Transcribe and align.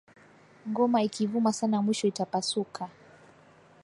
Ngoma 0.69 0.97
iki 1.07 1.23
vuma 1.31 1.51
sana 1.59 1.77
mwisho 1.83 2.05
ita 2.11 2.25
pasuka 2.33 2.83